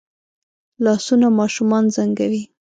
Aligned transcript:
لاسونه 0.83 1.27
ماشومان 1.39 1.83
زنګوي 1.95 2.43